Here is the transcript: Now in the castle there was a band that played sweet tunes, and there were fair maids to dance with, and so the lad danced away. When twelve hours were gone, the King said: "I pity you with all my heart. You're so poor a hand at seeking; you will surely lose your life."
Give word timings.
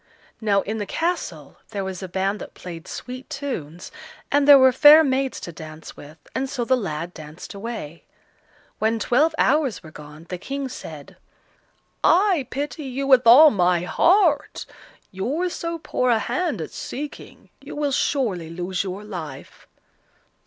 Now 0.41 0.61
in 0.61 0.79
the 0.79 0.87
castle 0.87 1.57
there 1.69 1.83
was 1.83 2.01
a 2.01 2.07
band 2.07 2.41
that 2.41 2.55
played 2.55 2.87
sweet 2.87 3.29
tunes, 3.29 3.91
and 4.31 4.47
there 4.47 4.57
were 4.57 4.71
fair 4.71 5.03
maids 5.03 5.39
to 5.41 5.51
dance 5.51 5.95
with, 5.95 6.17
and 6.33 6.49
so 6.49 6.65
the 6.65 6.75
lad 6.75 7.13
danced 7.13 7.53
away. 7.53 8.05
When 8.79 8.97
twelve 8.97 9.35
hours 9.37 9.83
were 9.83 9.91
gone, 9.91 10.25
the 10.29 10.39
King 10.39 10.69
said: 10.69 11.17
"I 12.03 12.47
pity 12.49 12.85
you 12.85 13.05
with 13.05 13.27
all 13.27 13.51
my 13.51 13.81
heart. 13.81 14.65
You're 15.11 15.51
so 15.51 15.77
poor 15.77 16.09
a 16.09 16.17
hand 16.17 16.61
at 16.61 16.71
seeking; 16.71 17.49
you 17.59 17.75
will 17.75 17.91
surely 17.91 18.49
lose 18.49 18.83
your 18.83 19.03
life." 19.03 19.67